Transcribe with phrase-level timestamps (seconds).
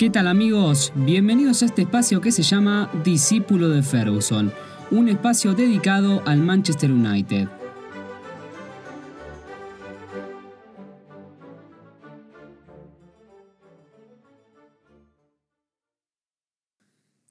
[0.00, 0.92] ¿Qué tal amigos?
[0.94, 4.52] Bienvenidos a este espacio que se llama Discípulo de Ferguson,
[4.90, 7.59] un espacio dedicado al Manchester United.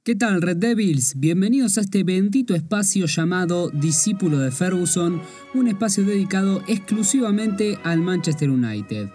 [0.10, 1.20] ¿Qué tal Red Devils?
[1.20, 5.22] Bienvenidos a este bendito espacio llamado Discípulo de Ferguson,
[5.54, 9.10] un espacio dedicado exclusivamente al Manchester United.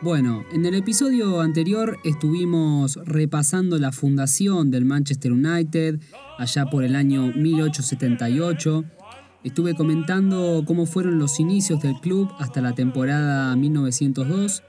[0.00, 6.00] Bueno, en el episodio anterior estuvimos repasando la fundación del Manchester United
[6.38, 8.84] allá por el año 1878.
[9.44, 14.62] Estuve comentando cómo fueron los inicios del club hasta la temporada 1902.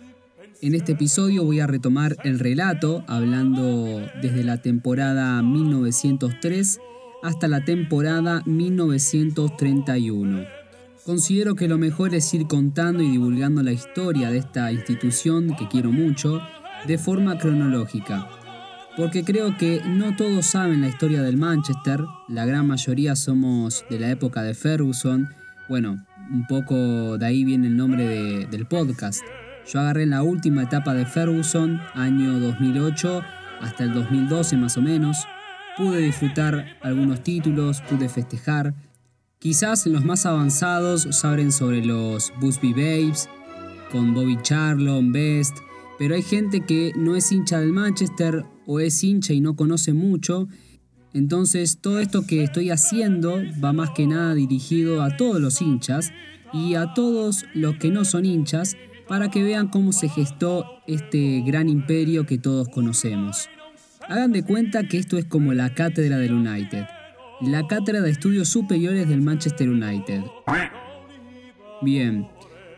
[0.63, 6.79] En este episodio voy a retomar el relato hablando desde la temporada 1903
[7.23, 10.45] hasta la temporada 1931.
[11.03, 15.67] Considero que lo mejor es ir contando y divulgando la historia de esta institución que
[15.67, 16.39] quiero mucho
[16.85, 18.29] de forma cronológica,
[18.95, 23.99] porque creo que no todos saben la historia del Manchester, la gran mayoría somos de
[23.99, 25.27] la época de Ferguson,
[25.67, 29.23] bueno, un poco de ahí viene el nombre del podcast.
[29.67, 33.21] Yo agarré la última etapa de Ferguson, año 2008
[33.61, 35.27] hasta el 2012 más o menos,
[35.77, 38.73] pude disfrutar algunos títulos, pude festejar,
[39.41, 43.27] Quizás los más avanzados saben sobre los Busby Babes,
[43.91, 45.57] con Bobby Charlton, Best,
[45.97, 49.93] pero hay gente que no es hincha del Manchester o es hincha y no conoce
[49.93, 50.47] mucho.
[51.15, 56.13] Entonces todo esto que estoy haciendo va más que nada dirigido a todos los hinchas
[56.53, 58.77] y a todos los que no son hinchas
[59.11, 63.49] para que vean cómo se gestó este gran imperio que todos conocemos.
[64.07, 66.85] Hagan de cuenta que esto es como la cátedra del United
[67.41, 70.21] la Cátedra de Estudios Superiores del Manchester United.
[71.81, 72.27] Bien,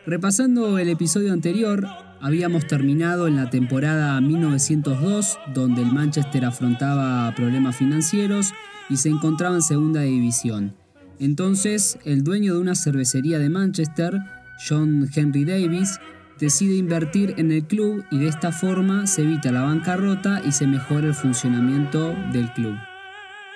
[0.06, 1.86] repasando el episodio anterior,
[2.22, 8.54] habíamos terminado en la temporada 1902, donde el Manchester afrontaba problemas financieros
[8.90, 10.74] y se encontraba en segunda división.
[11.20, 14.18] Entonces, el dueño de una cervecería de Manchester,
[14.66, 16.00] John Henry Davis,
[16.40, 20.68] decide invertir en el club y de esta forma se evita la bancarrota y se
[20.68, 22.76] mejora el funcionamiento del club.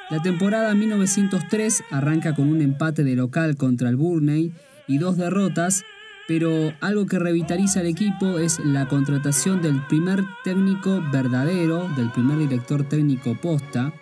[0.09, 4.53] La temporada 1903 arranca con un empate de local contra el Burnley
[4.87, 5.83] y dos derrotas,
[6.27, 12.37] pero algo que revitaliza al equipo es la contratación del primer técnico verdadero, del primer
[12.37, 13.93] director técnico posta,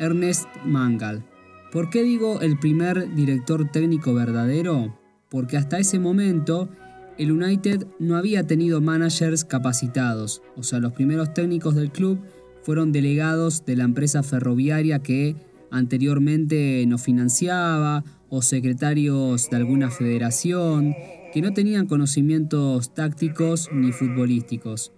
[0.00, 1.24] Ernest Mangal.
[1.70, 4.98] ¿Por qué digo el primer director técnico verdadero?
[5.28, 6.68] Porque hasta ese momento
[7.18, 12.20] el United no había tenido managers capacitados, o sea, los primeros técnicos del club
[12.62, 15.36] fueron delegados de la empresa ferroviaria que
[15.70, 20.94] anteriormente nos financiaba o secretarios de alguna federación
[21.32, 24.92] que no tenían conocimientos tácticos ni futbolísticos.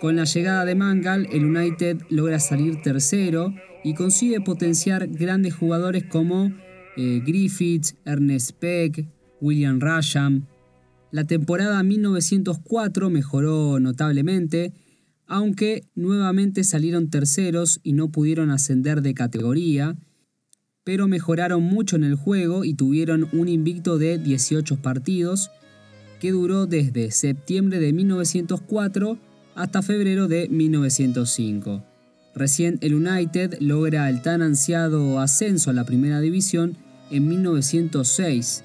[0.00, 6.04] Con la llegada de Mangal, el United logra salir tercero y consigue potenciar grandes jugadores
[6.04, 6.52] como
[6.96, 9.06] eh, Griffiths, Ernest Peck,
[9.40, 10.46] William Rasham.
[11.10, 14.72] La temporada 1904 mejoró notablemente
[15.28, 19.94] aunque nuevamente salieron terceros y no pudieron ascender de categoría,
[20.84, 25.50] pero mejoraron mucho en el juego y tuvieron un invicto de 18 partidos
[26.18, 29.18] que duró desde septiembre de 1904
[29.54, 31.84] hasta febrero de 1905.
[32.34, 36.76] Recién el United logra el tan ansiado ascenso a la primera división
[37.10, 38.64] en 1906,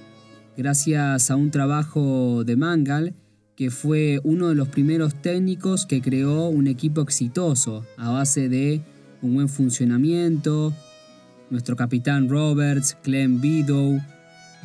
[0.57, 3.15] gracias a un trabajo de Mangal
[3.55, 8.81] que fue uno de los primeros técnicos que creó un equipo exitoso a base de
[9.21, 10.73] un buen funcionamiento.
[11.49, 13.99] Nuestro capitán Roberts, Clem Bidow,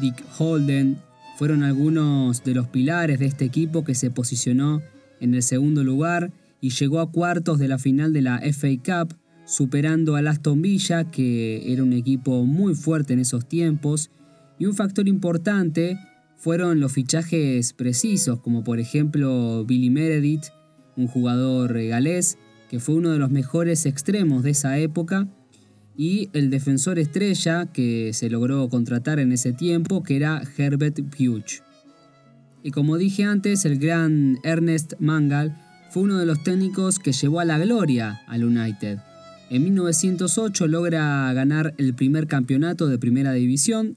[0.01, 0.99] Dick Holden
[1.37, 4.83] fueron algunos de los pilares de este equipo que se posicionó
[5.21, 9.17] en el segundo lugar y llegó a cuartos de la final de la FA Cup,
[9.45, 14.11] superando al Aston Villa, que era un equipo muy fuerte en esos tiempos,
[14.59, 15.99] y un factor importante
[16.37, 20.47] fueron los fichajes precisos, como por ejemplo Billy Meredith,
[20.97, 22.39] un jugador galés
[22.69, 25.27] que fue uno de los mejores extremos de esa época,
[25.97, 31.65] y el defensor estrella que se logró contratar en ese tiempo, que era Herbert Hughes.
[32.63, 35.57] Y como dije antes, el gran Ernest Mangal
[35.91, 38.99] fue uno de los técnicos que llevó a la gloria al United.
[39.51, 43.97] En 1908 logra ganar el primer campeonato de primera división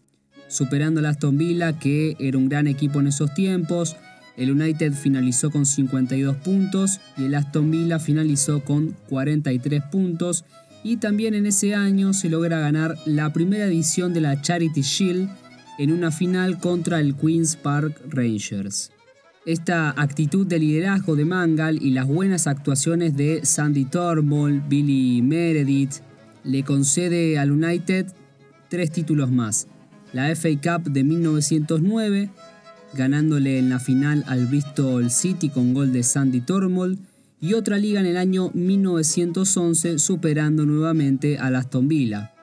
[0.51, 3.95] superando al Aston Villa, que era un gran equipo en esos tiempos.
[4.35, 10.45] El United finalizó con 52 puntos y el Aston Villa finalizó con 43 puntos.
[10.83, 15.29] y también en ese año se logra ganar la primera edición de la Charity Shield
[15.77, 18.91] en una final contra el Queen's Park Rangers.
[19.45, 26.01] Esta actitud de liderazgo de Mangal y las buenas actuaciones de Sandy Turnbull, Billy Meredith,
[26.43, 28.07] le concede al United
[28.69, 29.67] tres títulos más.
[30.13, 32.29] La FA Cup de 1909,
[32.93, 36.99] ganándole en la final al Bristol City con gol de Sandy Turnbull,
[37.39, 42.33] y otra liga en el año 1911 superando nuevamente a Aston Villa.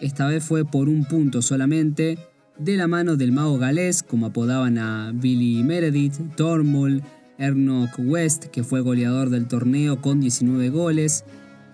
[0.00, 2.18] Esta vez fue por un punto solamente,
[2.58, 7.02] de la mano del mago galés, como apodaban a Billy Meredith, Turnbull,
[7.38, 11.24] Ernok West, que fue goleador del torneo con 19 goles,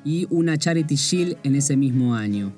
[0.05, 2.53] y una Charity Shield en ese mismo año,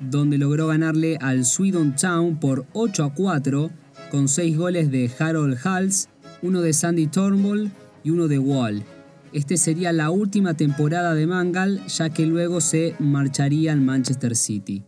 [0.00, 3.70] donde logró ganarle al Swindon Town por 8 a 4,
[4.10, 6.08] con 6 goles de Harold Hals,
[6.42, 7.70] uno de Sandy Turnbull
[8.04, 8.84] y uno de Wall.
[9.32, 14.84] Este sería la última temporada de Mangal, ya que luego se marcharía al Manchester City.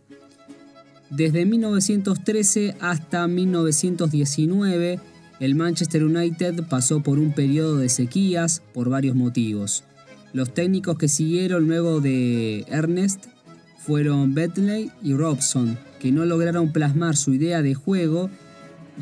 [1.11, 4.99] Desde 1913 hasta 1919,
[5.39, 9.83] el Manchester United pasó por un periodo de sequías por varios motivos.
[10.33, 13.25] Los técnicos que siguieron luego de Ernest
[13.85, 18.29] fueron Bentley y Robson, que no lograron plasmar su idea de juego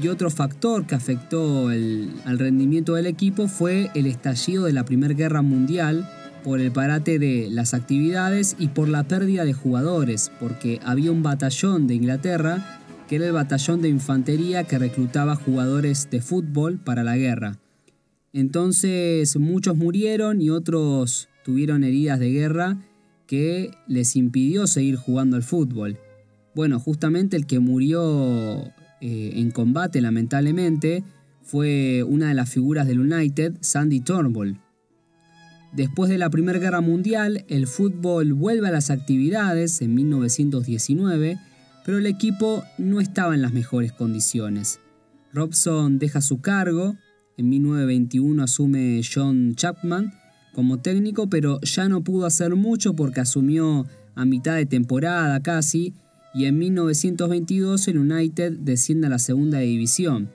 [0.01, 5.13] y otro factor que afectó al rendimiento del equipo fue el estallido de la Primera
[5.13, 6.09] Guerra Mundial
[6.43, 11.23] por el parate de las actividades y por la pérdida de jugadores, porque había un
[11.23, 12.79] batallón de Inglaterra
[13.09, 17.57] que era el batallón de infantería que reclutaba jugadores de fútbol para la guerra.
[18.31, 22.77] Entonces muchos murieron y otros tuvieron heridas de guerra
[23.29, 25.99] que les impidió seguir jugando al fútbol.
[26.55, 28.63] Bueno, justamente el que murió
[29.01, 31.03] eh, en combate lamentablemente
[31.43, 34.59] fue una de las figuras del United, Sandy Turnbull,
[35.71, 41.37] Después de la Primera Guerra Mundial, el fútbol vuelve a las actividades en 1919,
[41.85, 44.79] pero el equipo no estaba en las mejores condiciones.
[45.31, 46.97] Robson deja su cargo,
[47.37, 50.18] en 1921 asume John Chapman
[50.59, 55.93] como técnico, pero ya no pudo hacer mucho porque asumió a mitad de temporada casi,
[56.33, 60.27] y en 1922 el United desciende a la segunda división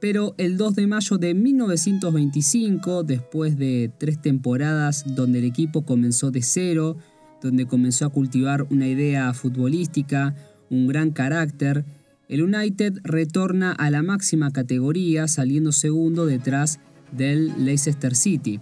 [0.00, 6.30] pero el 2 de mayo de 1925, después de tres temporadas donde el equipo comenzó
[6.30, 6.96] de cero,
[7.42, 10.34] donde comenzó a cultivar una idea futbolística,
[10.70, 11.84] un gran carácter,
[12.28, 16.80] el United retorna a la máxima categoría saliendo segundo detrás
[17.12, 18.60] del Leicester City.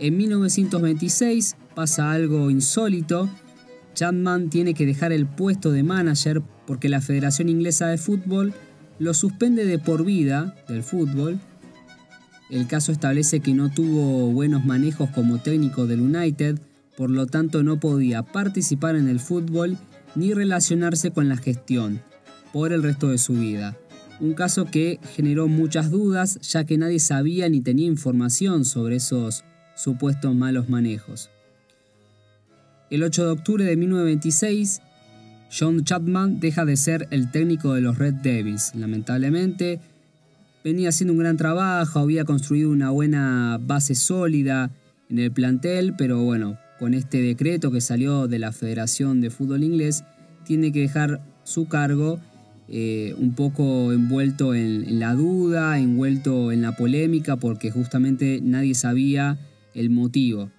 [0.00, 3.28] En 1926 pasa algo insólito,
[3.92, 8.54] Chapman tiene que dejar el puesto de manager porque la Federación Inglesa de Fútbol
[8.98, 11.38] lo suspende de por vida del fútbol.
[12.48, 16.58] El caso establece que no tuvo buenos manejos como técnico del United,
[16.96, 19.76] por lo tanto no podía participar en el fútbol
[20.14, 22.00] ni relacionarse con la gestión
[22.54, 23.76] por el resto de su vida.
[24.18, 29.44] Un caso que generó muchas dudas ya que nadie sabía ni tenía información sobre esos
[29.80, 31.30] supuestos malos manejos.
[32.90, 34.82] El 8 de octubre de 1926,
[35.56, 38.74] John Chapman deja de ser el técnico de los Red Devils.
[38.74, 39.80] Lamentablemente,
[40.62, 44.70] venía haciendo un gran trabajo, había construido una buena base sólida
[45.08, 49.64] en el plantel, pero bueno, con este decreto que salió de la Federación de Fútbol
[49.64, 50.04] Inglés,
[50.44, 52.20] tiene que dejar su cargo
[52.68, 59.38] eh, un poco envuelto en la duda, envuelto en la polémica, porque justamente nadie sabía
[59.74, 60.50] el motivo.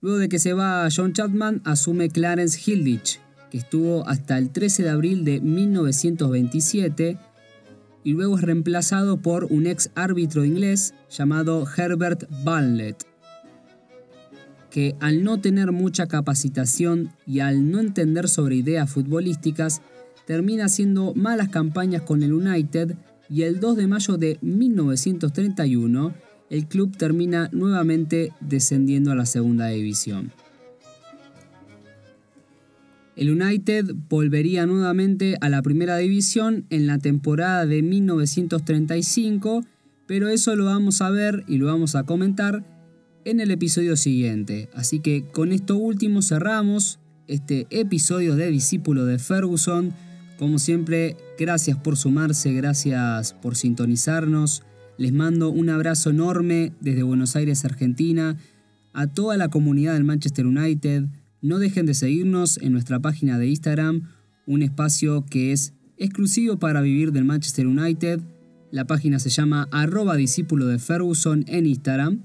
[0.00, 4.82] Luego de que se va John Chapman, asume Clarence Hilditch, que estuvo hasta el 13
[4.82, 7.18] de abril de 1927
[8.02, 13.06] y luego es reemplazado por un ex árbitro inglés llamado Herbert Barnlett,
[14.70, 19.80] que al no tener mucha capacitación y al no entender sobre ideas futbolísticas,
[20.26, 22.94] termina haciendo malas campañas con el United
[23.30, 26.12] y el 2 de mayo de 1931
[26.50, 30.32] el club termina nuevamente descendiendo a la segunda división.
[33.16, 39.64] El United volvería nuevamente a la primera división en la temporada de 1935,
[40.06, 42.64] pero eso lo vamos a ver y lo vamos a comentar
[43.24, 44.68] en el episodio siguiente.
[44.74, 46.98] Así que con esto último cerramos
[47.28, 49.94] este episodio de Discípulo de Ferguson.
[50.38, 54.64] Como siempre, gracias por sumarse, gracias por sintonizarnos.
[54.96, 58.36] Les mando un abrazo enorme desde Buenos Aires, Argentina,
[58.92, 61.06] a toda la comunidad del Manchester United.
[61.42, 64.08] No dejen de seguirnos en nuestra página de Instagram,
[64.46, 68.20] un espacio que es exclusivo para vivir del Manchester United.
[68.70, 72.22] La página se llama arroba discípulo de Ferguson en Instagram.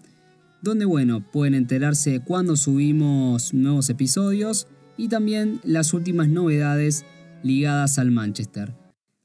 [0.62, 7.06] donde bueno, pueden enterarse cuando subimos nuevos episodios y también las últimas novedades
[7.44, 8.79] ligadas al Manchester.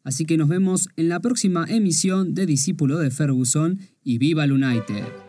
[0.05, 4.53] Así que nos vemos en la próxima emisión de Discípulo de Ferguson y viva el
[4.53, 5.24] United.